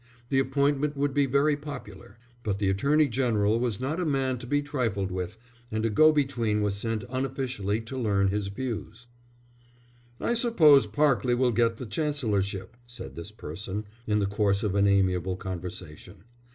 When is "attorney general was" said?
2.71-3.79